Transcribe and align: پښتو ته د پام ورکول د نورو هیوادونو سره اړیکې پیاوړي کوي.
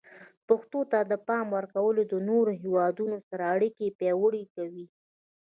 پښتو 0.47 0.79
ته 0.91 0.99
د 1.11 1.13
پام 1.27 1.45
ورکول 1.57 1.95
د 2.03 2.13
نورو 2.29 2.51
هیوادونو 2.61 3.17
سره 3.27 3.43
اړیکې 3.55 3.95
پیاوړي 3.99 4.43
کوي. 4.55 4.85